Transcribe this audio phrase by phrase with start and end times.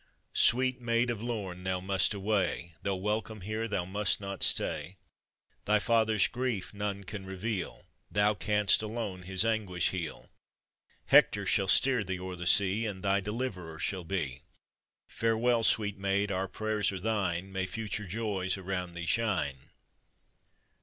[0.33, 2.73] "Sweet Maid of Lorn, thou must away.
[2.81, 4.97] Though welcome here, thou must not stay;
[5.65, 10.31] Thy father's grief none can reveal, Thou can'st alone his anguish heal;
[11.05, 14.41] Hector shall steer thee o'er the sea, And thy deliverer shall be.
[15.07, 19.69] Farewell, sweet maid, our prayers are thine, May future joys around thee shine!